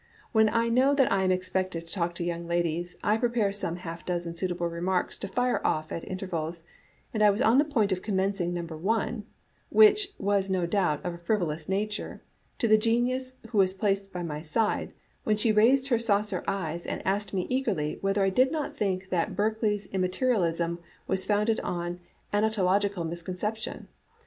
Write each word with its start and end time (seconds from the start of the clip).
When 0.31 0.49
I 0.49 0.67
know 0.67 0.95
that 0.95 1.11
I 1.11 1.21
am 1.23 1.29
expected 1.31 1.85
to 1.85 1.93
talk 1.93 2.15
to 2.15 2.23
young 2.23 2.47
ladies, 2.47 2.95
I 3.03 3.17
pre 3.17 3.29
pare 3.29 3.51
some 3.51 3.75
half 3.75 4.03
dozen 4.03 4.33
suitable 4.33 4.67
remarks 4.67 5.19
to 5.19 5.27
fire 5.27 5.61
off 5.63 5.91
at 5.91 6.03
in 6.03 6.17
tervals, 6.17 6.63
and 7.13 7.21
I 7.21 7.29
was 7.29 7.39
on 7.39 7.59
the 7.59 7.65
point 7.65 7.91
of 7.91 8.01
commencing 8.01 8.51
number 8.51 8.75
one, 8.75 9.25
which 9.69 10.07
was 10.17 10.49
no 10.49 10.65
doubt 10.65 11.05
of 11.05 11.13
a 11.13 11.19
frivolous 11.19 11.69
nature, 11.69 12.23
to 12.57 12.67
the 12.67 12.79
genius 12.79 13.37
who 13.49 13.59
was 13.59 13.75
placed 13.75 14.11
by 14.11 14.23
my 14.23 14.41
side, 14.41 14.91
when 15.23 15.37
she 15.37 15.51
raised 15.51 15.89
her 15.89 15.99
saucer 15.99 16.41
eyeis, 16.47 16.87
and 16.87 17.05
asked 17.05 17.31
me 17.31 17.45
eagerly 17.51 17.99
whether 18.01 18.23
I 18.23 18.31
did 18.31 18.51
not 18.51 18.75
think 18.75 19.09
that 19.09 19.35
Berkeley's 19.35 19.85
Immaterialism 19.93 20.79
was 21.05 21.25
founded 21.25 21.59
on 21.59 21.99
anontological 22.33 23.05
misconception. 23.07 23.87